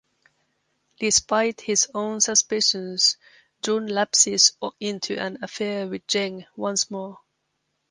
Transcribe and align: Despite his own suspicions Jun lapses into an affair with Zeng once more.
Despite 0.99 1.61
his 1.61 1.87
own 1.93 2.21
suspicions 2.21 3.17
Jun 3.61 3.85
lapses 3.85 4.53
into 4.79 5.15
an 5.21 5.37
affair 5.43 5.87
with 5.89 6.07
Zeng 6.07 6.47
once 6.55 6.89
more. 6.89 7.19